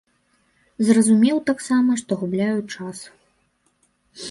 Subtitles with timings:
[0.87, 2.97] Зразумеў таксама, што губляю час.